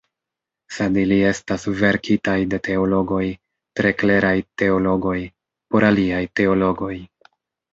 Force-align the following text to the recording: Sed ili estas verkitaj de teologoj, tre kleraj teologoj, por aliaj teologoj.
Sed 0.75 0.95
ili 1.01 1.17
estas 1.31 1.65
verkitaj 1.81 2.37
de 2.53 2.59
teologoj, 2.69 3.21
tre 3.81 3.93
kleraj 4.01 4.35
teologoj, 4.63 5.17
por 5.75 5.89
aliaj 5.93 6.25
teologoj. 6.41 6.95